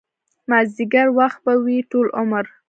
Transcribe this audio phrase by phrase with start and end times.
[0.49, 2.45] مازديګر وخت به وي ټول عمر